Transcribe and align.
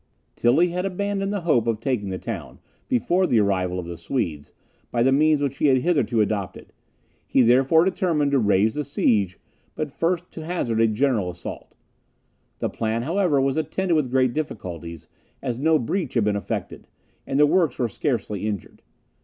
Tilly 0.35 0.69
had 0.69 0.83
abandoned 0.83 1.31
the 1.31 1.41
hope 1.41 1.67
of 1.67 1.79
taking 1.79 2.09
the 2.09 2.17
town, 2.17 2.57
before 2.89 3.27
the 3.27 3.39
arrival 3.39 3.77
of 3.77 3.85
the 3.85 3.97
Swedes, 3.99 4.51
by 4.89 5.03
the 5.03 5.11
means 5.11 5.43
which 5.43 5.57
he 5.57 5.67
had 5.67 5.77
hitherto 5.77 6.21
adopted; 6.21 6.73
he 7.27 7.43
therefore 7.43 7.85
determined 7.85 8.31
to 8.31 8.39
raise 8.39 8.73
the 8.73 8.83
siege, 8.83 9.37
but 9.75 9.91
first 9.91 10.31
to 10.31 10.43
hazard 10.43 10.81
a 10.81 10.87
general 10.87 11.29
assault. 11.29 11.75
This 12.57 12.71
plan, 12.73 13.03
however, 13.03 13.39
was 13.39 13.57
attended 13.57 13.93
with 13.95 14.09
great 14.09 14.33
difficulties, 14.33 15.07
as 15.39 15.59
no 15.59 15.77
breach 15.77 16.15
had 16.15 16.23
been 16.23 16.35
effected, 16.35 16.87
and 17.27 17.39
the 17.39 17.45
works 17.45 17.77
were 17.77 17.87
scarcely 17.87 18.47
injured. 18.47 18.81